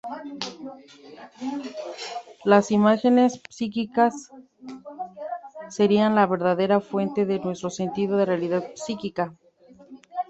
Las 2.43 2.71
imágenes 2.71 3.39
psíquicas 3.51 4.31
serían 5.69 6.15
la 6.15 6.25
verdadera 6.25 6.81
fuente 6.81 7.27
de 7.27 7.37
nuestro 7.37 7.69
sentido 7.69 8.17
de 8.17 8.25
"realidad 8.25 8.63
psíquica". 8.73 9.35